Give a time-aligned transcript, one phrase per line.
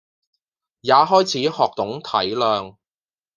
[0.79, 2.77] 也開始學懂體諒